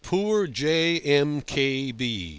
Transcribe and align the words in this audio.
Poor 0.03 0.47
J. 0.47 0.99
M. 0.99 1.41
K. 1.41 1.91
B. 1.91 2.27